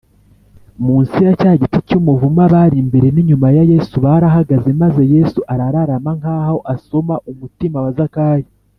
munsi 0.85 1.17
ya 1.25 1.31
cya 1.39 1.51
giti 1.61 1.79
cy’umuvumu, 1.87 2.39
abari 2.47 2.75
imbere 2.83 3.07
n’inyuma 3.11 3.47
ya 3.57 3.63
yesu 3.73 3.95
barahagaze, 4.05 4.69
maze 4.81 5.01
yesu 5.15 5.39
arararama 5.53 6.11
nk’aho 6.19 6.57
asoma 6.73 7.15
umutima 7.31 7.79
wa 7.85 7.91
zakayo 7.99 8.47